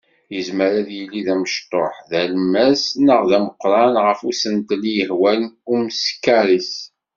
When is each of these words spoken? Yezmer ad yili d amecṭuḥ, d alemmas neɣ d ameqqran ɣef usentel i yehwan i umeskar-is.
Yezmer 0.33 0.71
ad 0.81 0.89
yili 0.97 1.21
d 1.25 1.27
amecṭuḥ, 1.33 1.93
d 2.09 2.11
alemmas 2.21 2.83
neɣ 3.05 3.21
d 3.29 3.31
ameqqran 3.37 3.93
ɣef 4.05 4.19
usentel 4.29 4.81
i 4.85 4.93
yehwan 4.97 5.41
i 5.49 5.51
umeskar-is. 5.73 6.71